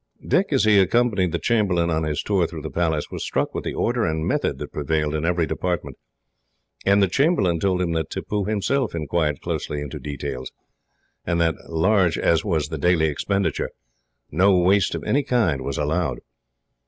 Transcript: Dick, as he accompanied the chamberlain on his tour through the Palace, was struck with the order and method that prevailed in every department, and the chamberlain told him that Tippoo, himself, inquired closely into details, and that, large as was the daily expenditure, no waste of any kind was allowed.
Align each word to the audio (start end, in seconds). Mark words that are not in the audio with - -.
Dick, 0.27 0.51
as 0.51 0.63
he 0.63 0.79
accompanied 0.79 1.31
the 1.31 1.37
chamberlain 1.37 1.91
on 1.91 2.01
his 2.01 2.23
tour 2.23 2.47
through 2.47 2.63
the 2.63 2.71
Palace, 2.71 3.11
was 3.11 3.23
struck 3.23 3.53
with 3.53 3.63
the 3.63 3.75
order 3.75 4.03
and 4.03 4.25
method 4.25 4.57
that 4.57 4.71
prevailed 4.73 5.13
in 5.13 5.25
every 5.25 5.45
department, 5.45 5.95
and 6.87 7.03
the 7.03 7.07
chamberlain 7.07 7.59
told 7.59 7.79
him 7.83 7.91
that 7.91 8.09
Tippoo, 8.09 8.45
himself, 8.45 8.95
inquired 8.95 9.41
closely 9.41 9.79
into 9.79 9.99
details, 9.99 10.51
and 11.23 11.39
that, 11.39 11.53
large 11.69 12.17
as 12.17 12.43
was 12.43 12.69
the 12.69 12.79
daily 12.79 13.05
expenditure, 13.05 13.69
no 14.31 14.57
waste 14.57 14.95
of 14.95 15.03
any 15.03 15.21
kind 15.21 15.61
was 15.61 15.77
allowed. 15.77 16.21